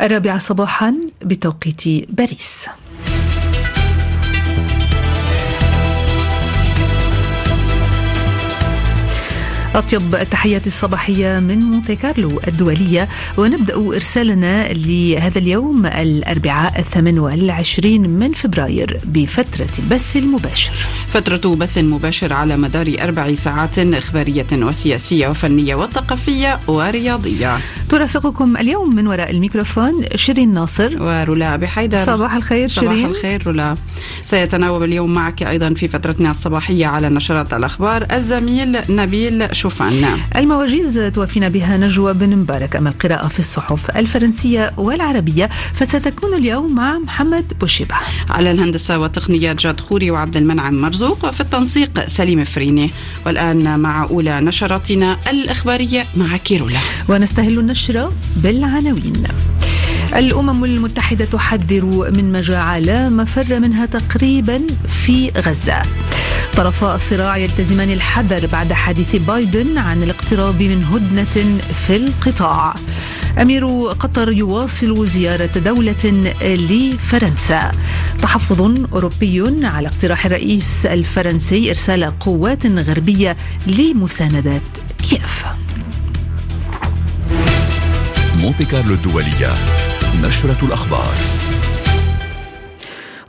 الرابعة 0.00 0.38
صباحا 0.38 0.94
بتوقيت 1.22 1.82
باريس. 2.08 2.66
أطيب 9.74 10.14
التحيات 10.14 10.66
الصباحية 10.66 11.38
من 11.38 11.60
مونتي 11.60 11.96
كارلو 11.96 12.40
الدولية 12.48 13.08
ونبدأ 13.36 13.76
إرسالنا 13.76 14.72
لهذا 14.72 15.38
اليوم 15.38 15.86
الأربعاء 15.86 16.78
الثامن 16.78 17.18
والعشرين 17.18 18.10
من 18.10 18.32
فبراير 18.32 18.98
بفترة 19.04 19.68
البث 19.78 20.16
المباشر. 20.16 20.72
فترة 21.06 21.54
بث 21.54 21.78
مباشر 21.78 22.32
على 22.32 22.56
مدار 22.56 22.96
أربع 23.02 23.34
ساعات 23.34 23.78
إخبارية 23.78 24.46
وسياسية 24.52 25.28
وفنية 25.28 25.74
وثقافية 25.74 26.60
ورياضية. 26.68 27.58
ترافقكم 27.88 28.56
اليوم 28.56 28.96
من 28.96 29.06
وراء 29.06 29.30
الميكروفون 29.30 30.04
شيرين 30.14 30.52
ناصر. 30.52 31.02
ورولا 31.02 31.56
بحيدر 31.56 32.04
صباح 32.04 32.34
الخير 32.34 32.68
صباح 32.68 32.94
شيرين. 32.94 33.06
الخير 33.06 33.46
رولا. 33.46 33.74
سيتناوب 34.24 34.82
اليوم 34.82 35.14
معك 35.14 35.42
أيضا 35.42 35.74
في 35.74 35.88
فترتنا 35.88 36.30
الصباحية 36.30 36.86
على 36.86 37.08
نشرات 37.08 37.54
الأخبار 37.54 38.06
الزميل 38.12 38.78
نبيل 38.88 39.56
شوفان 39.58 40.04
المواجيز 40.36 41.10
توفينا 41.14 41.48
بها 41.48 41.76
نجوى 41.76 42.12
بن 42.14 42.36
مبارك 42.36 42.76
أما 42.76 42.90
القراءة 42.90 43.28
في 43.28 43.38
الصحف 43.38 43.96
الفرنسية 43.96 44.72
والعربية 44.76 45.50
فستكون 45.74 46.34
اليوم 46.34 46.74
مع 46.74 46.98
محمد 46.98 47.52
بوشيبة. 47.60 47.94
على 48.30 48.50
الهندسة 48.50 48.98
والتقنيات 48.98 49.56
جاد 49.60 49.80
خوري 49.80 50.10
وعبد 50.10 50.36
المنعم 50.36 50.74
مرزوق 50.74 51.24
وفي 51.24 51.40
التنسيق 51.40 52.06
سليم 52.06 52.44
فريني. 52.44 52.90
والآن 53.26 53.80
مع 53.80 54.04
أولى 54.10 54.40
نشراتنا 54.40 55.16
الإخبارية 55.30 56.04
مع 56.16 56.36
كيرولا. 56.36 56.78
ونستهل 57.08 57.58
النشرة 57.58 58.12
بالعناوين. 58.36 59.22
الأمم 60.16 60.64
المتحدة 60.64 61.24
تحذر 61.24 62.10
من 62.10 62.32
مجاعة 62.32 62.78
لا 62.78 63.08
مفر 63.08 63.60
منها 63.60 63.86
تقريبا 63.86 64.66
في 65.04 65.30
غزة. 65.36 65.82
طرفا 66.58 66.94
الصراع 66.94 67.36
يلتزمان 67.36 67.90
الحذر 67.90 68.46
بعد 68.46 68.72
حديث 68.72 69.16
بايدن 69.16 69.78
عن 69.78 70.02
الاقتراب 70.02 70.62
من 70.62 70.84
هدنة 70.84 71.58
في 71.86 71.96
القطاع. 71.96 72.74
أمير 73.42 73.66
قطر 73.86 74.32
يواصل 74.32 75.08
زيارة 75.08 75.58
دولة 75.58 76.32
لفرنسا. 76.42 77.72
تحفظ 78.22 78.60
أوروبي 78.92 79.66
على 79.66 79.88
اقتراح 79.88 80.26
الرئيس 80.26 80.86
الفرنسي 80.86 81.70
إرسال 81.70 82.18
قوات 82.18 82.66
غربية 82.66 83.36
لمساندة 83.66 84.60
كييف. 85.08 85.44
مونتي 88.36 88.64
كارلو 88.64 88.94
الدولية 88.94 89.54
نشرة 90.22 90.58
الأخبار. 90.62 91.14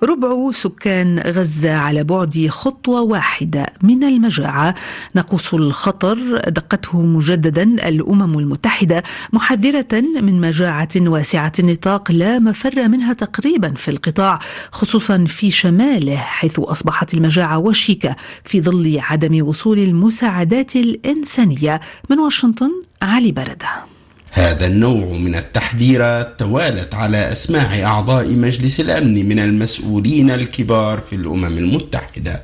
ربع 0.04 0.52
سكان 0.52 1.20
غزة 1.20 1.74
على 1.74 2.04
بعد 2.04 2.48
خطوة 2.50 3.02
واحدة 3.02 3.66
من 3.82 4.04
المجاعة. 4.04 4.76
نقص 5.16 5.54
الخطر 5.54 6.40
دقته 6.48 7.02
مجددا 7.02 7.64
الأمم 7.64 8.40
المتحدة 8.40 9.04
محذرة 9.34 10.02
من 10.22 10.42
مجاعة 10.42 10.90
واسعة 10.96 11.54
النطاق 11.60 12.12
لا 12.12 12.40
مفر 12.40 12.88
منها 12.88 13.14
تقريبا 13.14 13.74
في 13.74 13.92
القطاع 13.92 14.40
خصوصا 14.72 15.26
في 15.28 15.52
شماله 15.52 16.18
حيث 16.18 16.60
أصبحت 16.60 17.14
المجاعة 17.14 17.58
وشيكة 17.58 18.16
في 18.44 18.62
ظل 18.62 19.00
عدم 19.00 19.48
وصول 19.48 19.80
المساعدات 19.80 20.76
الإنسانية 20.76 21.82
من 22.10 22.20
واشنطن 22.20 22.72
علي 23.02 23.32
بردة. 23.32 23.99
هذا 24.32 24.68
النوع 24.68 25.18
من 25.18 25.36
التحذيرات 25.36 26.40
توالت 26.40 26.94
على 26.96 27.32
أسماع 27.32 27.84
أعضاء 27.84 28.28
مجلس 28.28 28.80
الأمن 28.80 29.30
من 29.30 29.40
المسؤولين 29.40 30.32
الكبار 30.32 31.00
في 31.10 31.16
الأمم 31.16 31.58
المتحدة. 31.58 32.44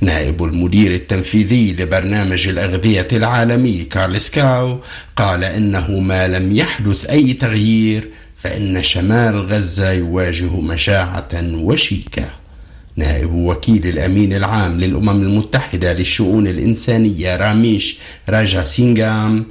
نائب 0.00 0.44
المدير 0.44 0.94
التنفيذي 0.94 1.72
لبرنامج 1.72 2.48
الأغذية 2.48 3.08
العالمي 3.12 3.84
كارلس 3.84 4.30
كاو 4.30 4.80
قال 5.16 5.44
إنه 5.44 5.90
ما 5.90 6.28
لم 6.28 6.56
يحدث 6.56 7.04
أي 7.04 7.32
تغيير 7.32 8.08
فإن 8.38 8.82
شمال 8.82 9.40
غزة 9.40 9.92
يواجه 9.92 10.60
مشاعة 10.60 11.28
وشيكة. 11.54 12.30
نائب 12.96 13.32
وكيل 13.34 13.86
الأمين 13.86 14.32
العام 14.32 14.80
للأمم 14.80 15.22
المتحدة 15.22 15.92
للشؤون 15.92 16.46
الإنسانية 16.46 17.36
راميش 17.36 17.98
راجا 18.28 18.62
سينغام 18.62 19.46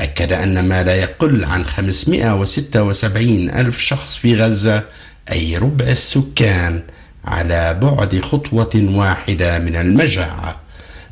أكد 0.00 0.32
أن 0.32 0.68
ما 0.68 0.82
لا 0.82 0.94
يقل 0.94 1.44
عن 1.44 1.64
576 1.64 3.50
ألف 3.50 3.80
شخص 3.80 4.16
في 4.16 4.34
غزة 4.34 4.84
أي 5.32 5.58
ربع 5.58 5.84
السكان 5.84 6.82
على 7.24 7.74
بعد 7.82 8.20
خطوة 8.20 8.86
واحدة 8.88 9.58
من 9.58 9.76
المجاعة. 9.76 10.60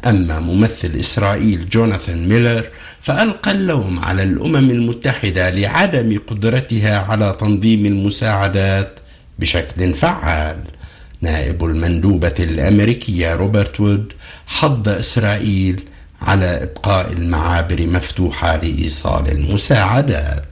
أما 0.07 0.41
ممثل 0.41 0.97
إسرائيل 1.01 1.69
جوناثان 1.69 2.29
ميلر 2.29 2.69
فألقى 3.01 3.51
اللوم 3.51 3.99
على 3.99 4.23
الأمم 4.23 4.71
المتحدة 4.71 5.51
لعدم 5.51 6.19
قدرتها 6.27 6.99
على 6.99 7.37
تنظيم 7.41 7.87
المساعدات 7.87 9.01
بشكل 9.39 9.95
فعال. 9.95 10.57
نائب 11.21 11.65
المندوبة 11.65 12.35
الأمريكية 12.39 13.35
روبرت 13.35 13.81
وود 13.81 14.13
حض 14.47 14.89
إسرائيل 14.89 15.81
على 16.23 16.63
إبقاء 16.63 17.13
المعابر 17.13 17.87
مفتوحة 17.87 18.57
لإيصال 18.57 19.29
المساعدات. 19.29 20.45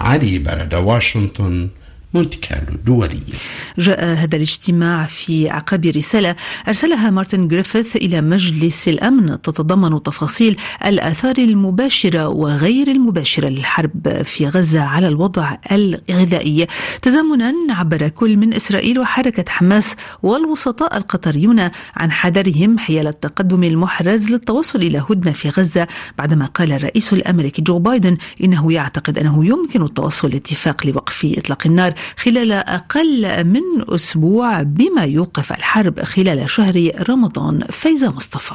علي 0.00 0.38
برد 0.38 0.74
واشنطن. 0.74 1.68
مونتي 2.16 2.38
كارلو 2.38 2.74
الدولية 2.74 3.36
جاء 3.78 4.04
هذا 4.04 4.36
الاجتماع 4.36 5.04
في 5.04 5.50
عقب 5.50 5.86
رسالة 5.86 6.36
أرسلها 6.68 7.10
مارتن 7.10 7.48
جريفيث 7.48 7.96
إلى 7.96 8.20
مجلس 8.20 8.88
الأمن 8.88 9.42
تتضمن 9.42 10.02
تفاصيل 10.02 10.56
الآثار 10.84 11.38
المباشرة 11.38 12.28
وغير 12.28 12.88
المباشرة 12.88 13.48
للحرب 13.48 14.22
في 14.24 14.48
غزة 14.48 14.80
على 14.80 15.08
الوضع 15.08 15.56
الغذائي 15.72 16.66
تزامنا 17.02 17.54
عبر 17.70 18.08
كل 18.08 18.36
من 18.36 18.54
إسرائيل 18.54 18.98
وحركة 18.98 19.44
حماس 19.48 19.96
والوسطاء 20.22 20.96
القطريون 20.96 21.70
عن 21.96 22.12
حذرهم 22.12 22.78
حيال 22.78 23.06
التقدم 23.06 23.64
المحرز 23.64 24.30
للتوصل 24.30 24.78
إلى 24.78 25.04
هدنة 25.10 25.32
في 25.32 25.48
غزة 25.48 25.86
بعدما 26.18 26.46
قال 26.46 26.72
الرئيس 26.72 27.12
الأمريكي 27.12 27.62
جو 27.62 27.78
بايدن 27.78 28.16
إنه 28.44 28.72
يعتقد 28.72 29.18
أنه 29.18 29.46
يمكن 29.46 29.82
التوصل 29.82 30.30
لاتفاق 30.30 30.86
لوقف 30.86 31.26
إطلاق 31.38 31.66
النار. 31.66 31.94
خلال 32.16 32.52
أقل 32.52 33.44
من 33.44 33.62
أسبوع 33.88 34.62
بما 34.62 35.04
يوقف 35.04 35.52
الحرب 35.52 36.02
خلال 36.02 36.50
شهر 36.50 36.90
رمضان. 37.08 37.64
فايزة 37.72 38.12
مصطفى. 38.12 38.54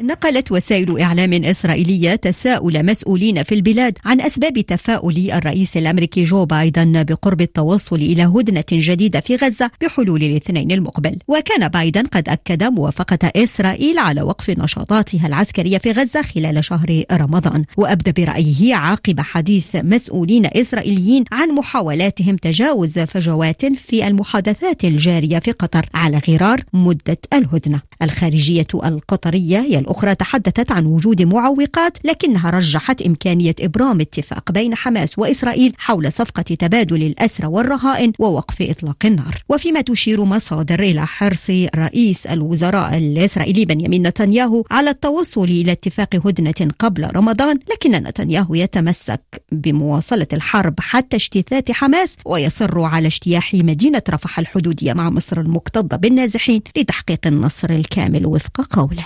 نقلت 0.00 0.52
وسائل 0.52 1.00
إعلام 1.00 1.44
إسرائيلية 1.44 2.14
تساؤل 2.14 2.86
مسؤولين 2.86 3.42
في 3.42 3.54
البلاد 3.54 3.98
عن 4.04 4.20
أسباب 4.20 4.60
تفاؤل 4.60 5.30
الرئيس 5.30 5.76
الأمريكي 5.76 6.24
جو 6.24 6.44
بايدن 6.44 7.02
بقرب 7.04 7.40
التوصل 7.40 7.96
إلى 7.96 8.22
هدنة 8.22 8.64
جديدة 8.72 9.20
في 9.20 9.36
غزة 9.36 9.70
بحلول 9.80 10.22
الاثنين 10.22 10.70
المقبل. 10.70 11.18
وكان 11.28 11.68
بايدن 11.68 12.06
قد 12.06 12.28
أكد 12.28 12.62
موافقة 12.62 13.32
إسرائيل 13.36 13.98
على 13.98 14.22
وقف 14.22 14.50
نشاطاتها 14.50 15.26
العسكرية 15.26 15.78
في 15.78 15.92
غزة 15.92 16.22
خلال 16.22 16.64
شهر 16.64 17.04
رمضان. 17.12 17.64
وأبدى 17.76 18.12
برأيه 18.12 18.74
عقب 18.74 19.20
حديث 19.20 19.76
مسؤولين 19.76 20.46
إسرائيليين 20.46 21.24
عن 21.32 21.48
محاولاتهم 21.48 22.36
تجاوز 22.36 22.98
فجوات 22.98 23.66
في 23.66 24.06
المحادثات 24.06 24.84
الجارية 24.84 25.38
في 25.38 25.52
قطر 25.52 25.86
على 25.94 26.20
غرار 26.28 26.60
مدة 26.72 27.18
الهدنة. 27.32 27.80
الخارجية 28.02 28.66
القطرية 28.74 29.81
الأخرى 29.82 30.14
تحدثت 30.14 30.72
عن 30.72 30.86
وجود 30.86 31.22
معوقات 31.22 31.98
لكنها 32.04 32.50
رجحت 32.50 33.02
إمكانية 33.02 33.54
إبرام 33.60 34.00
اتفاق 34.00 34.52
بين 34.52 34.74
حماس 34.74 35.18
وإسرائيل 35.18 35.74
حول 35.78 36.12
صفقة 36.12 36.42
تبادل 36.42 37.02
الأسرى 37.02 37.46
والرهائن 37.46 38.12
ووقف 38.18 38.62
إطلاق 38.62 38.96
النار. 39.04 39.42
وفيما 39.48 39.80
تشير 39.80 40.24
مصادر 40.24 40.80
إلى 40.82 41.06
حرص 41.06 41.50
رئيس 41.76 42.26
الوزراء 42.26 42.96
الإسرائيلي 42.96 43.64
بنيامين 43.64 44.06
نتنياهو 44.06 44.64
على 44.70 44.90
التوصل 44.90 45.44
إلى 45.44 45.72
اتفاق 45.72 46.26
هدنة 46.26 46.70
قبل 46.78 47.08
رمضان 47.16 47.58
لكن 47.70 47.90
نتنياهو 47.90 48.54
يتمسك 48.54 49.42
بمواصلة 49.52 50.26
الحرب 50.32 50.74
حتى 50.80 51.16
اجتثاث 51.16 51.70
حماس 51.70 52.16
ويصر 52.26 52.80
على 52.80 53.06
اجتياح 53.06 53.54
مدينة 53.54 54.02
رفح 54.10 54.38
الحدودية 54.38 54.92
مع 54.92 55.10
مصر 55.10 55.40
المكتظة 55.40 55.96
بالنازحين 55.96 56.62
لتحقيق 56.76 57.26
النصر 57.26 57.70
الكامل 57.70 58.26
وفق 58.26 58.60
قوله. 58.76 59.04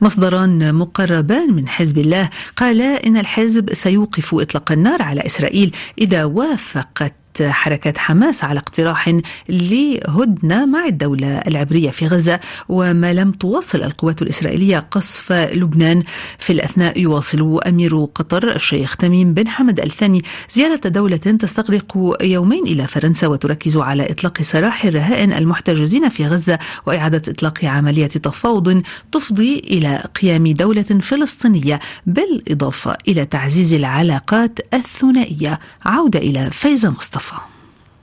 مصدران 0.00 0.74
مقربان 0.74 1.54
من 1.54 1.68
حزب 1.68 1.98
الله 1.98 2.30
قالا 2.56 3.06
إن 3.06 3.16
الحزب 3.16 3.74
سيوقف 3.74 4.34
إطلاق 4.34 4.72
النار 4.72 5.02
على 5.02 5.26
إسرائيل 5.26 5.76
إذا 5.98 6.24
وافقت 6.24 7.19
حركة 7.42 7.92
حماس 7.98 8.44
على 8.44 8.60
اقتراح 8.60 9.20
لهدنة 9.48 10.66
مع 10.66 10.86
الدولة 10.86 11.38
العبرية 11.38 11.90
في 11.90 12.06
غزة 12.06 12.40
وما 12.68 13.14
لم 13.14 13.32
تواصل 13.32 13.82
القوات 13.82 14.22
الإسرائيلية 14.22 14.78
قصف 14.78 15.32
لبنان. 15.32 16.02
في 16.38 16.52
الأثناء 16.52 17.00
يواصل 17.00 17.60
أمير 17.66 18.04
قطر 18.04 18.56
الشيخ 18.56 18.96
تميم 18.96 19.34
بن 19.34 19.48
حمد 19.48 19.80
الثاني 19.80 20.22
زيارة 20.50 20.88
دولة 20.88 21.16
تستغرق 21.16 22.16
يومين 22.22 22.66
إلى 22.66 22.86
فرنسا 22.86 23.26
وتركز 23.26 23.76
على 23.76 24.10
إطلاق 24.10 24.42
سراح 24.42 24.84
الرهائن 24.84 25.32
المحتجزين 25.32 26.08
في 26.08 26.26
غزة 26.26 26.58
وإعادة 26.86 27.32
إطلاق 27.32 27.64
عملية 27.64 28.06
تفاوض 28.06 28.82
تفضي 29.12 29.58
إلى 29.58 30.04
قيام 30.22 30.46
دولة 30.52 30.82
فلسطينية 30.82 31.80
بالإضافة 32.06 32.96
إلى 33.08 33.24
تعزيز 33.24 33.74
العلاقات 33.74 34.58
الثنائية. 34.74 35.60
عودة 35.84 36.18
إلى 36.18 36.50
فايزة 36.50 36.90
مصطفى. 36.90 37.29
beautiful. 37.30 37.59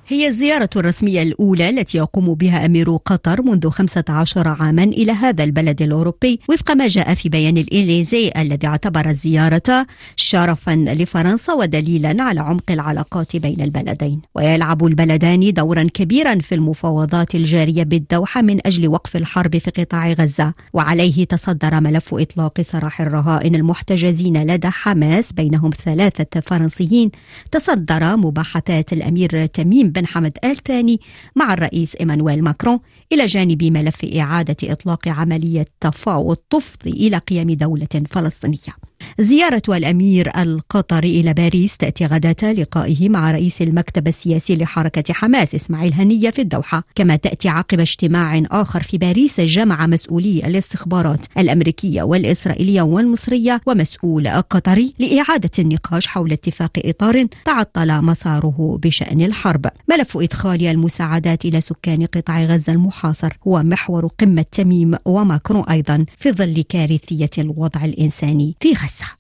هي 0.10 0.28
الزيارة 0.28 0.70
الرسمية 0.76 1.22
الأولى 1.22 1.70
التي 1.70 1.98
يقوم 1.98 2.34
بها 2.34 2.66
أمير 2.66 2.96
قطر 2.96 3.42
منذ 3.42 3.70
15 3.70 4.48
عاما 4.48 4.84
إلى 4.84 5.12
هذا 5.12 5.44
البلد 5.44 5.82
الأوروبي 5.82 6.40
وفق 6.50 6.72
ما 6.72 6.88
جاء 6.88 7.14
في 7.14 7.30
بيان 7.30 7.58
الإليزي 7.58 8.32
الذي 8.38 8.68
اعتبر 8.68 9.10
الزيارة 9.10 9.88
شرفا 10.16 10.72
لفرنسا 10.72 11.54
ودليلا 11.54 12.24
على 12.24 12.40
عمق 12.40 12.72
العلاقات 12.72 13.36
بين 13.36 13.62
البلدين. 13.62 14.22
ويلعب 14.36 14.86
البلدان 14.86 15.54
دورا 15.54 15.88
كبيرا 15.94 16.40
في 16.40 16.56
المفاوضات 16.56 17.36
الجارية 17.36 17.84
بالدوحة 17.84 18.42
من 18.42 18.68
أجل 18.68 18.88
وقف 18.88 19.16
الحرب 19.16 19.58
في 19.58 19.72
قطاع 19.72 20.12
غزة. 20.12 20.54
وعليه 20.74 21.24
تصدر 21.26 21.80
ملف 21.80 22.14
إطلاق 22.14 22.62
سراح 22.62 23.02
الرهائن 23.02 23.56
المحتجزين 23.56 24.44
لدى 24.44 24.70
حماس 24.70 25.34
بينهم 25.34 25.72
ثلاثة 25.86 26.40
فرنسيين. 26.40 27.12
تصدر 27.52 28.18
مباحثات 28.18 28.94
الأمير 28.94 29.46
تميم 29.46 29.97
بن 29.98 30.08
حمد 30.08 30.38
آل 30.44 30.58
ثاني 30.58 31.00
مع 31.36 31.54
الرئيس 31.54 31.96
إيمانويل 31.96 32.44
ماكرون 32.44 32.80
إلى 33.12 33.26
جانب 33.26 33.64
ملف 33.64 34.06
إعادة 34.06 34.58
إطلاق 34.64 35.08
عملية 35.08 35.68
تفاوض 35.82 36.38
تفضي 36.50 36.92
إلى 36.92 37.18
قيام 37.18 37.52
دولة 37.52 37.88
فلسطينية. 38.12 38.87
زيارة 39.20 39.62
الأمير 39.70 40.32
القطري 40.42 41.20
إلى 41.20 41.34
باريس 41.34 41.78
تأتي 41.78 42.06
غداة 42.06 42.52
لقائه 42.54 43.10
مع 43.10 43.32
رئيس 43.32 43.62
المكتب 43.62 44.08
السياسي 44.08 44.56
لحركة 44.56 45.14
حماس 45.14 45.56
إسماعيل 45.56 45.94
هنية 45.94 46.30
في 46.30 46.42
الدوحة. 46.42 46.84
كما 46.96 47.16
تأتي 47.16 47.50
عقب 47.50 47.80
اجتماع 47.80 48.44
آخر 48.52 48.84
في 48.84 48.98
باريس 48.98 49.42
جمع 49.42 49.88
مسؤولي 49.88 50.48
الاستخبارات 50.48 51.26
الأمريكية 51.38 52.04
والإسرائيلية 52.04 52.82
والمصرية 52.82 53.62
ومسؤول 53.66 54.28
قطري 54.28 54.94
لإعادة 55.00 55.52
النقاش 55.60 56.08
حول 56.08 56.32
اتفاق 56.32 56.72
إطار 56.86 57.26
تعطل 57.46 58.02
مساره 58.02 58.80
بشأن 58.84 59.22
الحرب. 59.22 59.66
ملف 59.90 60.18
إدخال 60.18 60.68
المساعدات 60.68 61.46
إلى 61.46 61.62
سكان 61.62 62.06
قطاع 62.06 62.44
غزة 62.44 62.74
المحاصر 62.74 63.34
هو 63.48 63.64
محور 63.64 64.08
قمة 64.08 64.46
تميم 64.52 64.96
وماكرون 65.06 65.64
أيضا 65.70 66.06
في 66.18 66.32
ظل 66.32 66.64
كارثية 66.70 67.30
الوضع 67.38 67.86
الإنساني 67.86 68.56
في 68.60 68.74
غزة. 68.74 68.87
さ。 68.88 69.17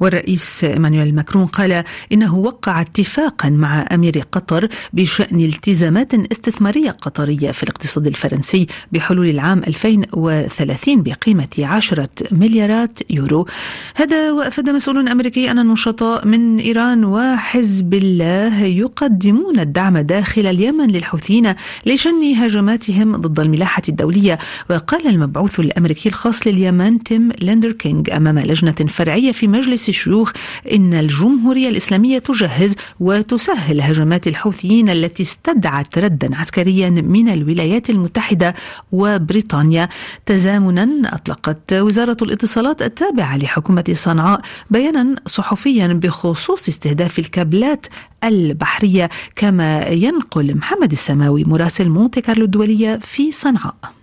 والرئيس 0.00 0.64
إيمانويل 0.64 1.14
ماكرون 1.14 1.46
قال 1.46 1.84
إنه 2.12 2.34
وقع 2.36 2.80
اتفاقا 2.80 3.48
مع 3.48 3.86
أمير 3.92 4.24
قطر 4.32 4.68
بشأن 4.92 5.40
التزامات 5.40 6.14
استثمارية 6.14 6.90
قطرية 6.90 7.50
في 7.50 7.62
الاقتصاد 7.62 8.06
الفرنسي 8.06 8.66
بحلول 8.92 9.26
العام 9.26 9.58
2030 9.58 11.02
بقيمة 11.02 11.48
10 11.58 12.08
مليارات 12.32 12.98
يورو. 13.10 13.46
هذا 13.94 14.32
وأفاد 14.32 14.70
مسؤول 14.70 15.08
أمريكي 15.08 15.50
أن 15.50 15.58
النشطاء 15.58 16.26
من 16.26 16.58
إيران 16.58 17.04
وحزب 17.04 17.94
الله 17.94 18.62
يقدمون 18.62 19.60
الدعم 19.60 19.98
داخل 19.98 20.46
اليمن 20.46 20.86
للحوثيين 20.86 21.54
لشن 21.86 22.34
هجماتهم 22.36 23.16
ضد 23.16 23.40
الملاحة 23.40 23.82
الدولية. 23.88 24.38
وقال 24.70 25.06
المبعوث 25.06 25.60
الأمريكي 25.60 26.08
الخاص 26.08 26.46
لليمن 26.46 27.02
تيم 27.02 27.32
ليندر 27.42 27.72
كينج 27.72 28.10
أمام 28.10 28.38
لجنة 28.38 28.74
فرعية 28.88 29.32
في 29.32 29.45
مجلس 29.46 29.88
الشيوخ 29.88 30.32
إن 30.72 30.94
الجمهورية 30.94 31.68
الإسلامية 31.68 32.18
تجهز 32.18 32.74
وتسهل 33.00 33.80
هجمات 33.80 34.26
الحوثيين 34.26 34.90
التي 34.90 35.22
استدعت 35.22 35.98
ردا 35.98 36.36
عسكريا 36.36 36.90
من 36.90 37.28
الولايات 37.28 37.90
المتحدة 37.90 38.54
وبريطانيا. 38.92 39.88
تزامنا 40.26 41.14
أطلقت 41.14 41.72
وزارة 41.72 42.16
الاتصالات 42.22 42.82
التابعة 42.82 43.36
لحكومة 43.36 43.84
صنعاء 43.92 44.40
بيانا 44.70 45.16
صحفيا 45.26 45.86
بخصوص 45.86 46.68
استهداف 46.68 47.18
الكابلات 47.18 47.86
البحرية 48.24 49.10
كما 49.36 49.86
ينقل 49.86 50.54
محمد 50.56 50.92
السماوي 50.92 51.44
مراسل 51.44 51.88
مونتي 51.88 52.20
كارلو 52.20 52.44
الدولية 52.44 52.96
في 53.02 53.32
صنعاء. 53.32 53.95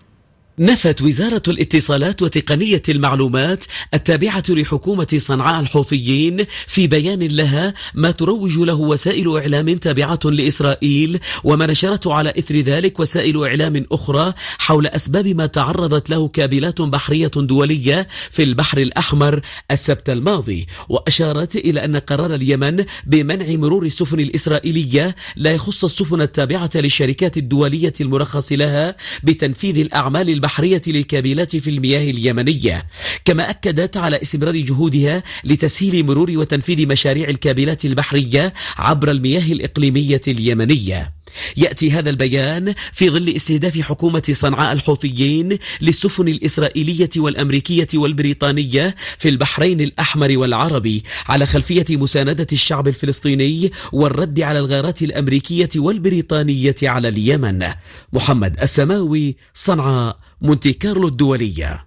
نفت 0.59 1.01
وزارة 1.01 1.41
الاتصالات 1.47 2.21
وتقنية 2.21 2.81
المعلومات 2.89 3.63
التابعة 3.93 4.43
لحكومة 4.49 5.07
صنعاء 5.17 5.59
الحوثيين 5.59 6.45
في 6.67 6.87
بيان 6.87 7.27
لها 7.27 7.73
ما 7.93 8.11
تروج 8.11 8.57
له 8.57 8.73
وسائل 8.75 9.37
إعلام 9.37 9.77
تابعة 9.77 10.19
لإسرائيل 10.25 11.19
وما 11.43 11.65
نشرته 11.65 12.13
على 12.13 12.33
إثر 12.39 12.55
ذلك 12.55 12.99
وسائل 12.99 13.43
إعلام 13.43 13.85
أخرى 13.91 14.33
حول 14.57 14.87
أسباب 14.87 15.27
ما 15.27 15.45
تعرضت 15.45 16.09
له 16.09 16.27
كابلات 16.27 16.81
بحرية 16.81 17.31
دولية 17.35 18.07
في 18.31 18.43
البحر 18.43 18.77
الأحمر 18.77 19.41
السبت 19.71 20.09
الماضي. 20.09 20.67
وأشارت 20.89 21.55
إلى 21.55 21.85
أن 21.85 21.97
قرار 21.97 22.33
اليمن 22.33 22.85
بمنع 23.05 23.45
مرور 23.49 23.85
السفن 23.85 24.19
الإسرائيلية 24.19 25.15
لا 25.35 25.51
يخص 25.51 25.83
السفن 25.83 26.21
التابعة 26.21 26.69
للشركات 26.75 27.37
الدولية 27.37 27.93
المرخص 28.01 28.51
لها 28.51 28.95
بتنفيذ 29.23 29.77
الأعمال 29.77 30.42
البحرية 30.43 30.81
للكابلات 30.87 31.55
في 31.55 31.69
المياه 31.69 32.11
اليمنية 32.11 32.85
كما 33.25 33.49
أكدت 33.49 33.97
على 33.97 34.21
استمرار 34.21 34.57
جهودها 34.57 35.23
لتسهيل 35.43 36.05
مرور 36.05 36.31
وتنفيذ 36.31 36.87
مشاريع 36.87 37.29
الكابلات 37.29 37.85
البحرية 37.85 38.53
عبر 38.77 39.11
المياه 39.11 39.51
الإقليمية 39.51 40.21
اليمنية. 40.27 41.13
يأتي 41.57 41.91
هذا 41.91 42.09
البيان 42.09 42.73
في 42.93 43.09
ظل 43.09 43.29
استهداف 43.29 43.81
حكومة 43.81 44.23
صنعاء 44.31 44.73
الحوثيين 44.73 45.57
للسفن 45.81 46.27
الإسرائيلية 46.27 47.09
والأمريكية 47.17 47.87
والبريطانية 47.93 48.95
في 49.17 49.29
البحرين 49.29 49.81
الأحمر 49.81 50.37
والعربي 50.37 51.03
على 51.27 51.45
خلفية 51.45 51.85
مساندة 51.89 52.47
الشعب 52.51 52.87
الفلسطيني 52.87 53.71
والرد 53.91 54.41
على 54.41 54.59
الغارات 54.59 55.01
الأمريكية 55.01 55.69
والبريطانية 55.75 56.75
على 56.83 57.07
اليمن. 57.07 57.65
محمد 58.13 58.59
السماوي 58.61 59.35
صنعاء. 59.53 60.17
مونتي 60.43 60.73
كارلو 60.73 61.07
الدولية. 61.07 61.85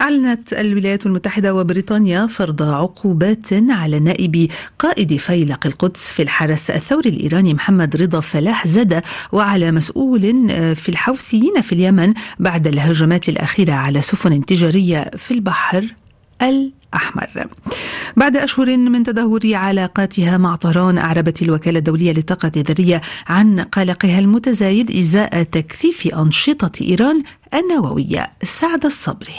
أعلنت 0.00 0.52
الولايات 0.52 1.06
المتحدة 1.06 1.54
وبريطانيا 1.54 2.26
فرض 2.26 2.62
عقوبات 2.62 3.52
على 3.52 3.98
نائب 3.98 4.50
قائد 4.78 5.16
فيلق 5.16 5.66
القدس 5.66 6.00
في 6.00 6.22
الحرس 6.22 6.70
الثوري 6.70 7.08
الإيراني 7.08 7.54
محمد 7.54 7.96
رضا 7.96 8.20
فلاح 8.20 8.66
زادة 8.66 9.02
وعلى 9.32 9.72
مسؤول 9.72 10.20
في 10.76 10.88
الحوثيين 10.88 11.60
في 11.60 11.72
اليمن 11.72 12.14
بعد 12.38 12.66
الهجمات 12.66 13.28
الأخيرة 13.28 13.72
على 13.72 14.02
سفن 14.02 14.46
تجارية 14.46 15.10
في 15.16 15.34
البحر. 15.34 15.94
الأحمر. 16.42 17.46
بعد 18.16 18.36
أشهر 18.36 18.76
من 18.76 19.02
تدهور 19.02 19.40
علاقاتها 19.54 20.38
مع 20.38 20.56
طهران 20.56 20.98
أعربت 20.98 21.42
الوكالة 21.42 21.78
الدولية 21.78 22.12
للطاقة 22.12 22.52
الذرية 22.56 23.00
عن 23.26 23.60
قلقها 23.60 24.18
المتزايد 24.18 24.90
إزاء 24.90 25.42
تكثيف 25.42 26.14
أنشطة 26.14 26.72
إيران 26.82 27.22
النووية. 27.54 28.30
سعد 28.42 28.84
الصبري. 28.84 29.34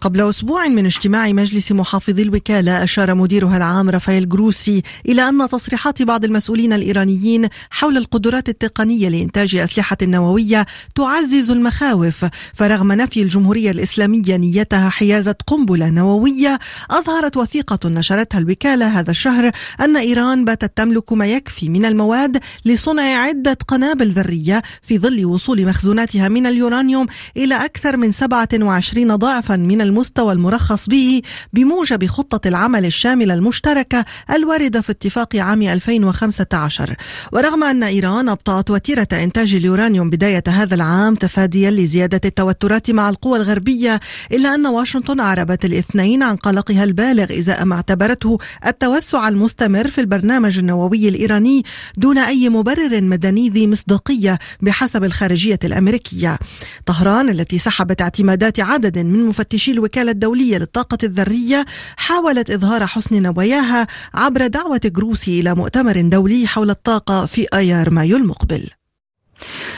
قبل 0.00 0.28
أسبوع 0.28 0.68
من 0.68 0.86
اجتماع 0.86 1.32
مجلس 1.32 1.72
محافظي 1.72 2.22
الوكالة 2.22 2.84
أشار 2.84 3.14
مديرها 3.14 3.56
العام 3.56 3.90
رافائيل 3.90 4.28
جروسي 4.28 4.82
إلى 5.08 5.28
أن 5.28 5.48
تصريحات 5.48 6.02
بعض 6.02 6.24
المسؤولين 6.24 6.72
الإيرانيين 6.72 7.48
حول 7.70 7.96
القدرات 7.96 8.48
التقنية 8.48 9.08
لإنتاج 9.08 9.56
أسلحة 9.56 9.96
نووية 10.02 10.66
تعزز 10.94 11.50
المخاوف. 11.50 12.26
فرغم 12.54 12.92
نفي 12.92 13.22
الجمهورية 13.22 13.70
الإسلامية 13.70 14.36
نيتها 14.36 14.88
حيازة 14.88 15.34
قنبلة 15.46 15.88
نووية 15.88 16.58
أظهرت 16.90 17.36
وثيقة 17.36 17.88
نشرتها 17.88 18.38
الوكالة 18.38 18.86
هذا 18.86 19.10
الشهر 19.10 19.50
أن 19.80 19.96
إيران 19.96 20.44
باتت 20.44 20.76
تملك 20.76 21.12
ما 21.12 21.26
يكفي 21.26 21.68
من 21.68 21.84
المواد 21.84 22.40
لصنع 22.64 23.02
عدة 23.02 23.58
قنابل 23.68 24.10
ذرية 24.10 24.62
في 24.82 24.98
ظل 24.98 25.24
وصول 25.24 25.66
مخزوناتها 25.66 26.28
من 26.28 26.46
اليورانيوم 26.46 27.06
إلى 27.36 27.54
أكثر 27.64 27.96
من 27.96 28.12
27 28.12 29.16
ضعفا 29.16 29.56
من 29.56 29.87
المستوى 29.88 30.32
المرخص 30.32 30.86
به 30.88 31.22
بموجب 31.52 32.06
خطة 32.06 32.48
العمل 32.48 32.86
الشاملة 32.86 33.34
المشتركة 33.34 34.04
الواردة 34.30 34.80
في 34.80 34.92
اتفاق 34.92 35.36
عام 35.36 35.62
2015 35.62 36.94
ورغم 37.32 37.64
أن 37.64 37.82
إيران 37.82 38.28
أبطأت 38.28 38.70
وتيرة 38.70 39.08
إنتاج 39.12 39.54
اليورانيوم 39.54 40.10
بداية 40.10 40.42
هذا 40.48 40.74
العام 40.74 41.14
تفاديا 41.14 41.70
لزيادة 41.70 42.20
التوترات 42.24 42.90
مع 42.90 43.08
القوى 43.08 43.38
الغربية 43.38 44.00
إلا 44.32 44.54
أن 44.54 44.66
واشنطن 44.66 45.20
أعربت 45.20 45.64
الاثنين 45.64 46.22
عن 46.22 46.36
قلقها 46.36 46.84
البالغ 46.84 47.38
إزاء 47.38 47.64
ما 47.64 47.74
اعتبرته 47.74 48.38
التوسع 48.66 49.28
المستمر 49.28 49.88
في 49.88 50.00
البرنامج 50.00 50.58
النووي 50.58 51.08
الإيراني 51.08 51.62
دون 51.96 52.18
أي 52.18 52.48
مبرر 52.48 53.00
مدني 53.00 53.48
ذي 53.48 53.66
مصداقية 53.66 54.38
بحسب 54.60 55.04
الخارجية 55.04 55.58
الأمريكية. 55.64 56.38
طهران 56.86 57.28
التي 57.28 57.58
سحبت 57.58 58.02
اعتمادات 58.02 58.60
عدد 58.60 58.98
من 58.98 59.26
مفتشي 59.26 59.72
الوكالة 59.78 60.10
الدولية 60.10 60.58
للطاقة 60.58 60.98
الذرية 61.02 61.66
حاولت 61.96 62.50
إظهار 62.50 62.86
حسن 62.86 63.22
نواياها 63.22 63.86
عبر 64.14 64.46
دعوة 64.46 64.80
جروسي 64.84 65.40
إلى 65.40 65.54
مؤتمر 65.54 66.00
دولي 66.00 66.46
حول 66.46 66.70
الطاقة 66.70 67.26
في 67.26 67.46
أيار 67.54 67.90
مايو 67.90 68.16
المقبل. 68.16 68.77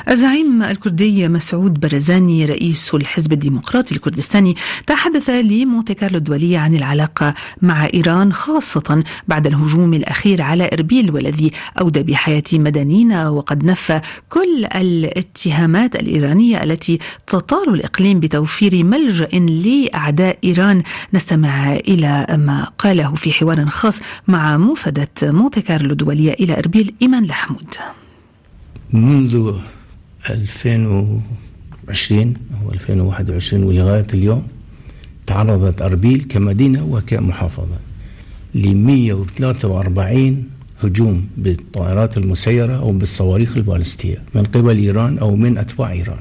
الزعيم 0.09 0.63
الكردي 0.63 1.29
مسعود 1.29 1.81
برزاني 1.81 2.45
رئيس 2.45 2.95
الحزب 2.95 3.33
الديمقراطي 3.33 3.95
الكردستاني 3.95 4.57
تحدث 4.87 5.31
لمونتي 5.31 5.95
كارلو 5.95 6.19
الدولية 6.19 6.59
عن 6.59 6.75
العلاقة 6.75 7.35
مع 7.63 7.89
إيران 7.95 8.33
خاصة 8.33 9.05
بعد 9.29 9.47
الهجوم 9.47 9.95
الأخير 9.95 10.43
على 10.43 10.71
إربيل 10.73 11.15
والذي 11.15 11.51
أودى 11.81 12.03
بحياة 12.03 12.43
مدنيين 12.53 13.13
وقد 13.13 13.65
نفى 13.65 14.01
كل 14.29 14.67
الاتهامات 14.75 15.97
الإيرانية 15.97 16.63
التي 16.63 16.99
تطال 17.27 17.75
الإقليم 17.75 18.21
بتوفير 18.21 18.85
ملجأ 18.85 19.29
لأعداء 19.39 20.39
إيران. 20.45 20.83
نستمع 21.15 21.73
إلى 21.75 22.27
ما 22.31 22.71
قاله 22.79 23.15
في 23.15 23.33
حوار 23.33 23.67
خاص 23.67 24.01
مع 24.29 24.57
موفدة 24.57 25.09
مونتي 25.23 25.61
كارلو 25.61 25.93
الدولية 25.93 26.33
إلى 26.33 26.59
إربيل 26.59 26.95
إيمان 27.03 27.25
لحمود. 27.25 27.75
منذ 28.93 29.53
2020 30.31 32.35
أو 32.63 32.73
2021 32.73 33.63
ولغاية 33.63 34.07
اليوم 34.15 34.43
تعرضت 35.27 35.83
أربيل 35.83 36.23
كمدينة 36.29 36.85
وكمحافظة 36.85 37.77
ل 38.55 38.75
143 38.75 40.45
هجوم 40.83 41.27
بالطائرات 41.37 42.19
المسيرة 42.19 42.77
أو 42.77 42.93
بالصواريخ 42.93 43.57
البالستية 43.57 44.23
من 44.35 44.45
قبل 44.45 44.77
إيران 44.79 45.19
أو 45.19 45.37
من 45.37 45.59
أتباع 45.59 45.93
إيران. 45.93 46.19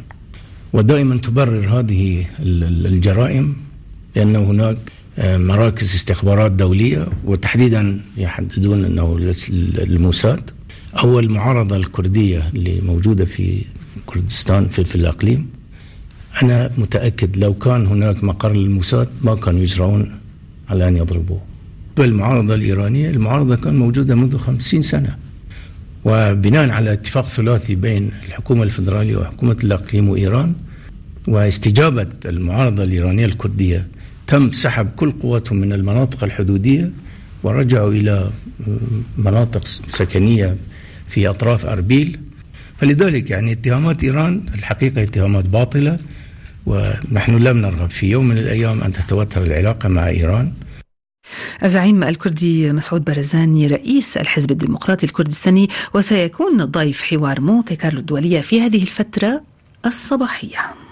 ودائما 0.73 1.17
تبرر 1.17 1.79
هذه 1.79 2.25
الجرائم 2.39 3.55
لأن 4.15 4.35
هناك 4.35 4.77
مراكز 5.17 5.95
استخبارات 5.95 6.51
دولية 6.51 7.07
وتحديدا 7.25 8.01
يحددون 8.17 8.85
أنه 8.85 9.17
الموساد. 9.77 10.49
أول 10.97 11.23
المعارضة 11.23 11.75
الكردية 11.75 12.49
اللي 12.55 12.81
موجودة 12.81 13.25
في 13.25 13.63
كردستان 14.05 14.67
في, 14.67 14.83
في 14.83 14.95
الأقليم. 14.95 15.47
أنا 16.43 16.71
متأكد 16.77 17.37
لو 17.37 17.53
كان 17.53 17.85
هناك 17.85 18.23
مقر 18.23 18.51
للموساد 18.53 19.07
ما 19.21 19.35
كانوا 19.35 19.59
يجرؤون 19.59 20.19
على 20.69 20.87
أن 20.87 20.97
يضربوه. 20.97 21.41
بالمعارضة 21.97 22.55
الإيرانية 22.55 23.09
المعارضة 23.09 23.55
كان 23.55 23.75
موجودة 23.75 24.15
منذ 24.15 24.37
خمسين 24.37 24.81
سنة. 24.81 25.15
وبناء 26.05 26.69
على 26.69 26.93
اتفاق 26.93 27.25
ثلاثي 27.25 27.75
بين 27.75 28.11
الحكومة 28.27 28.63
الفدرالية 28.63 29.17
وحكومة 29.17 29.57
الأقليم 29.63 30.09
وإيران 30.09 30.53
واستجابة 31.27 32.07
المعارضة 32.25 32.83
الإيرانية 32.83 33.25
الكردية 33.25 33.87
تم 34.27 34.51
سحب 34.51 34.89
كل 34.95 35.11
قوتهم 35.11 35.57
من 35.57 35.73
المناطق 35.73 36.23
الحدودية 36.23 36.91
ورجعوا 37.43 37.91
إلى 37.91 38.29
مناطق 39.17 39.65
سكنية 39.87 40.57
في 41.07 41.27
أطراف 41.27 41.65
أربيل. 41.65 42.19
فلذلك 42.77 43.29
يعني 43.29 43.51
اتهامات 43.51 44.03
إيران 44.03 44.45
الحقيقة 44.53 45.03
اتهامات 45.03 45.45
باطلة 45.45 45.97
ونحن 46.65 47.37
لم 47.37 47.57
نرغب 47.57 47.89
في 47.89 48.09
يوم 48.09 48.27
من 48.27 48.37
الأيام 48.37 48.81
أن 48.81 48.93
تتوتر 48.93 49.43
العلاقة 49.43 49.89
مع 49.89 50.07
إيران. 50.07 50.53
الزعيم 51.63 52.03
الكردي 52.03 52.71
مسعود 52.71 53.03
برزاني 53.03 53.67
رئيس 53.67 54.17
الحزب 54.17 54.51
الديمقراطي 54.51 55.05
الكردستاني 55.05 55.69
وسيكون 55.93 56.65
ضيف 56.65 57.01
حوار 57.01 57.41
مونتي 57.41 57.75
كارلو 57.75 57.99
الدولية 57.99 58.41
في 58.41 58.61
هذه 58.61 58.81
الفترة 58.81 59.41
الصباحية. 59.85 60.88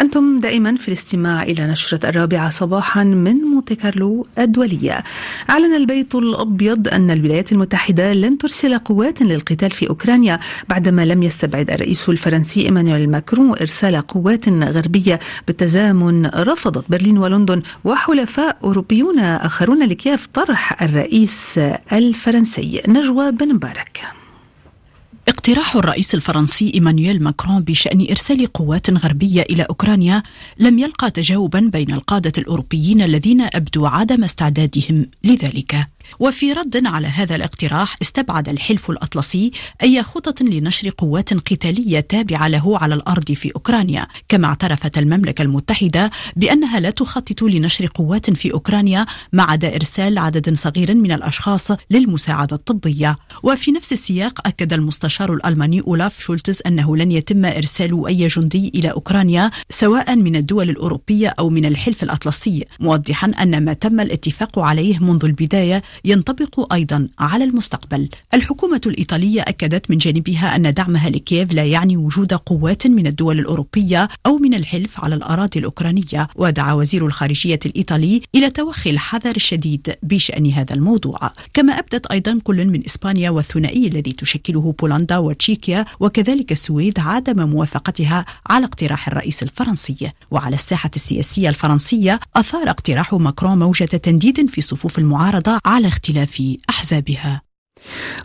أنتم 0.00 0.40
دائما 0.40 0.76
في 0.76 0.88
الاستماع 0.88 1.42
إلى 1.42 1.66
نشرة 1.66 2.08
الرابعة 2.08 2.48
صباحا 2.50 3.04
من 3.04 3.36
مونتي 3.36 3.74
كارلو 3.74 4.26
الدولية. 4.38 5.04
أعلن 5.50 5.74
البيت 5.74 6.14
الأبيض 6.14 6.88
أن 6.88 7.10
الولايات 7.10 7.52
المتحدة 7.52 8.12
لن 8.12 8.38
ترسل 8.38 8.78
قوات 8.78 9.22
للقتال 9.22 9.70
في 9.70 9.88
أوكرانيا 9.88 10.40
بعدما 10.68 11.04
لم 11.04 11.22
يستبعد 11.22 11.70
الرئيس 11.70 12.08
الفرنسي 12.08 12.64
إيمانويل 12.64 13.10
ماكرون 13.10 13.50
إرسال 13.50 13.96
قوات 13.96 14.48
غربية 14.48 15.20
بالتزامن. 15.46 16.26
رفضت 16.26 16.84
برلين 16.88 17.18
ولندن 17.18 17.62
وحلفاء 17.84 18.56
أوروبيون 18.64 19.18
آخرون 19.18 19.82
لكييف 19.82 20.26
طرح 20.34 20.82
الرئيس 20.82 21.60
الفرنسي. 21.92 22.82
نجوى 22.88 23.32
بن 23.32 23.54
مبارك. 23.54 24.00
اقتراح 25.40 25.76
الرئيس 25.76 26.14
الفرنسي 26.14 26.72
إيمانويل 26.74 27.22
ماكرون 27.22 27.60
بشأن 27.60 28.06
إرسال 28.10 28.52
قوات 28.52 28.90
غربية 28.90 29.42
إلى 29.42 29.62
أوكرانيا 29.62 30.22
لم 30.58 30.78
يلقى 30.78 31.10
تجاوبا 31.10 31.70
بين 31.72 31.92
القادة 31.92 32.32
الأوروبيين 32.38 33.02
الذين 33.02 33.40
أبدوا 33.40 33.88
عدم 33.88 34.24
استعدادهم 34.24 35.06
لذلك. 35.24 35.86
وفي 36.18 36.52
رد 36.52 36.86
على 36.86 37.08
هذا 37.08 37.36
الاقتراح 37.36 37.96
استبعد 38.02 38.48
الحلف 38.48 38.90
الأطلسي 38.90 39.50
أي 39.82 40.02
خطط 40.02 40.42
لنشر 40.42 40.90
قوات 40.98 41.34
قتالية 41.34 42.00
تابعة 42.00 42.48
له 42.48 42.78
على 42.78 42.94
الأرض 42.94 43.32
في 43.32 43.54
أوكرانيا 43.54 44.06
كما 44.28 44.46
اعترفت 44.46 44.98
المملكة 44.98 45.42
المتحدة 45.42 46.10
بأنها 46.36 46.80
لا 46.80 46.90
تخطط 46.90 47.42
لنشر 47.42 47.86
قوات 47.86 48.30
في 48.30 48.52
أوكرانيا 48.52 49.06
ما 49.32 49.42
عدا 49.42 49.74
إرسال 49.74 50.18
عدد 50.18 50.54
صغير 50.54 50.94
من 50.94 51.12
الأشخاص 51.12 51.70
للمساعدة 51.90 52.56
الطبية. 52.56 53.18
وفي 53.42 53.72
نفس 53.72 53.92
السياق 53.92 54.46
أكد 54.46 54.72
المستشار 54.72 55.29
الألماني 55.34 55.80
أولاف 55.80 56.20
شولتز 56.20 56.62
أنه 56.66 56.96
لن 56.96 57.12
يتم 57.12 57.44
إرسال 57.44 58.06
أي 58.06 58.26
جندي 58.26 58.72
إلى 58.74 58.90
أوكرانيا 58.90 59.50
سواء 59.70 60.16
من 60.16 60.36
الدول 60.36 60.70
الأوروبية 60.70 61.34
أو 61.38 61.50
من 61.50 61.64
الحلف 61.64 62.02
الأطلسي 62.02 62.64
موضحا 62.80 63.32
أن 63.42 63.64
ما 63.64 63.72
تم 63.72 64.00
الاتفاق 64.00 64.58
عليه 64.58 64.98
منذ 64.98 65.24
البداية 65.24 65.82
ينطبق 66.04 66.72
أيضا 66.72 67.08
على 67.18 67.44
المستقبل. 67.44 68.08
الحكومة 68.34 68.80
الإيطالية 68.86 69.40
أكدت 69.40 69.90
من 69.90 69.98
جانبها 69.98 70.56
أن 70.56 70.74
دعمها 70.74 71.10
لكييف 71.10 71.52
لا 71.52 71.64
يعني 71.64 71.96
وجود 71.96 72.34
قوات 72.34 72.86
من 72.86 73.06
الدول 73.06 73.38
الأوروبية 73.38 74.08
أو 74.26 74.36
من 74.36 74.54
الحلف 74.54 75.04
على 75.04 75.14
الأراضي 75.14 75.58
الأوكرانية، 75.60 76.28
ودعا 76.36 76.72
وزير 76.72 77.06
الخارجية 77.06 77.60
الإيطالي 77.66 78.22
إلى 78.34 78.50
توخي 78.50 78.90
الحذر 78.90 79.36
الشديد 79.36 79.94
بشأن 80.02 80.46
هذا 80.46 80.74
الموضوع. 80.74 81.32
كما 81.54 81.78
أبدت 81.78 82.06
أيضا 82.06 82.38
كل 82.44 82.66
من 82.66 82.84
إسبانيا 82.86 83.30
والثنائي 83.30 83.86
الذي 83.86 84.12
تشكله 84.12 84.74
بولندا 84.80 85.18
وتشيكيا 85.20 85.84
وكذلك 86.00 86.52
السويد 86.52 86.98
عدم 86.98 87.48
موافقتها 87.48 88.24
على 88.46 88.66
اقتراح 88.66 89.08
الرئيس 89.08 89.42
الفرنسي. 89.42 90.12
وعلى 90.30 90.54
الساحة 90.54 90.90
السياسية 90.96 91.48
الفرنسية 91.48 92.20
أثار 92.36 92.70
اقتراح 92.70 93.14
ماكرون 93.14 93.58
موجة 93.58 93.84
تنديد 93.84 94.50
في 94.50 94.60
صفوف 94.60 94.98
المعارضة 94.98 95.60
على 95.64 95.88
اختلاف 95.88 96.42
أحزابها 96.70 97.49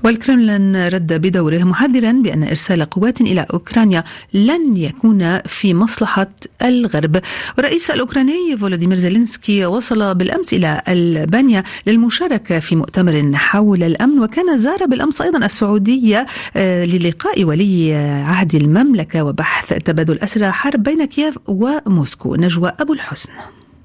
والكرملين 0.04 0.88
رد 0.88 1.14
بدوره 1.14 1.64
محذرا 1.64 2.12
بأن 2.12 2.44
إرسال 2.44 2.86
قوات 2.86 3.22
إلى 3.22 3.46
أوكرانيا 3.54 4.04
لن 4.34 4.78
يكون 4.78 5.40
في 5.40 5.74
مصلحة 5.74 6.28
الغرب. 6.64 7.22
الرئيس 7.60 7.92
الأوكراني 7.92 8.58
فولوديمير 8.58 8.98
زيلينسكي 8.98 9.66
وصل 9.66 10.16
بالأمس 10.16 10.54
إلى 10.54 10.82
ألبانيا 10.88 11.64
للمشاركة 11.88 12.60
في 12.60 12.76
مؤتمر 12.76 13.32
حول 13.34 13.84
الأمن 13.84 14.20
وكان 14.20 14.58
زار 14.58 14.86
بالأمس 14.86 15.22
أيضا 15.22 15.46
السعودية 15.46 16.26
للقاء 16.56 17.44
ولي 17.44 17.96
عهد 18.26 18.56
المملكة 18.56 19.24
وبحث 19.24 19.74
تبادل 19.74 20.20
أسرى 20.20 20.52
حرب 20.52 20.84
بين 20.84 21.06
كييف 21.06 21.40
وموسكو. 21.48 22.36
نجوى 22.36 22.72
أبو 22.80 22.94
الحسن. 22.94 23.30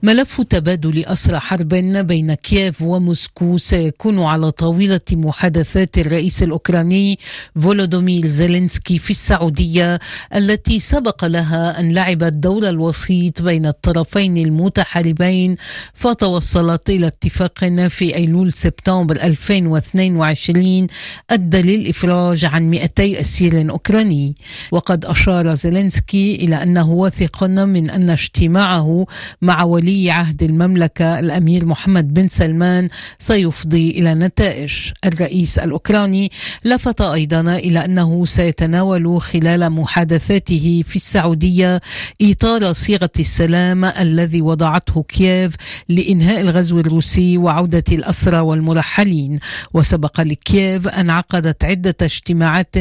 ملف 0.03 0.41
تبادل 0.41 1.05
أسرى 1.05 1.39
حرب 1.39 1.69
بين 1.69 2.35
كييف 2.35 2.83
وموسكو 2.83 3.59
سيكون 3.59 4.23
على 4.23 4.51
طاولة 4.51 5.01
محادثات 5.13 5.99
الرئيس 5.99 6.43
الأوكراني 6.43 7.19
فولودومير 7.63 8.27
زيلينسكي 8.27 8.99
في 8.99 9.11
السعودية 9.11 9.99
التي 10.35 10.79
سبق 10.79 11.25
لها 11.25 11.81
أن 11.81 11.93
لعبت 11.93 12.33
دور 12.33 12.69
الوسيط 12.69 13.43
بين 13.43 13.67
الطرفين 13.67 14.37
المتحاربين 14.37 15.57
فتوصلت 15.95 16.91
إلى 16.91 17.07
اتفاق 17.07 17.65
في 17.89 18.17
أيلول 18.17 18.53
سبتمبر 18.53 19.17
2022 19.17 20.87
أدى 21.31 21.63
للإفراج 21.63 22.45
عن 22.45 22.71
200 22.71 23.21
أسير 23.21 23.71
أوكراني. 23.71 24.35
وقد 24.73 25.05
أشار 25.05 25.55
زيلينسكي 25.55 26.35
إلى 26.35 26.63
أنه 26.63 26.91
واثق 26.91 27.45
من 27.45 27.91
أن 27.91 28.11
اجتماعه 28.11 29.07
مع 29.43 29.63
ولي 29.63 29.90
ولي 29.91 30.11
عهد 30.11 30.43
المملكة 30.43 31.19
الأمير 31.19 31.67
محمد 31.67 32.15
بن 32.15 32.29
سلمان 32.29 32.89
سيفضي 33.19 33.91
إلى 33.91 34.15
نتائج. 34.15 34.73
الرئيس 35.05 35.59
الأوكراني 35.59 36.31
لفت 36.65 37.01
أيضا 37.01 37.41
إلى 37.41 37.85
أنه 37.85 38.25
سيتناول 38.25 39.21
خلال 39.21 39.71
محادثاته 39.71 40.83
في 40.89 40.97
السعودية 40.97 41.81
إطار 42.23 42.73
صيغة 42.73 43.11
السلام 43.19 43.85
الذي 43.85 44.43
وضعته 44.43 45.03
كييف 45.03 45.55
لإنهاء 45.89 46.41
الغزو 46.41 46.81
الروسي 46.81 47.39
وعودة 47.39 47.85
الأسرى 47.93 48.41
والمرحلين 48.41 49.39
وسبق 49.75 50.21
لكييف 50.21 50.89
أن 50.89 51.11
عقدت 51.11 51.65
عدة 51.65 51.97
اجتماعات 52.03 52.77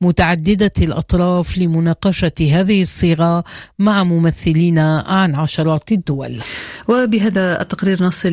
متعددة 0.00 0.72
الأطراف 0.82 1.58
لمناقشة 1.58 2.32
هذه 2.40 2.82
الصيغة 2.82 3.44
مع 3.78 4.04
ممثلين 4.04 4.78
عن 4.78 5.34
عشرات 5.34 5.92
الدول. 5.92 6.42
وبهذا 6.88 7.60
التقرير 7.62 8.02
نصل 8.02 8.28